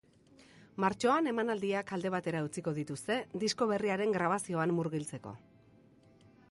[0.83, 5.37] Martxoan emanaldiak alde batera utziko dituzte, disko berriaren grabazioan murgiltzeko.